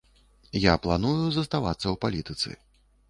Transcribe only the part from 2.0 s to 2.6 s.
палітыцы.